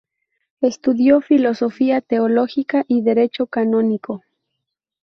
Estudió 0.61 1.21
filosofía, 1.21 2.01
teología 2.01 2.85
y 2.87 3.03
derecho 3.03 3.45
canónico. 3.45 4.23